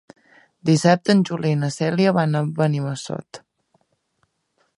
[0.69, 3.45] Dissabte en Juli i na Cèlia van a Benimassot.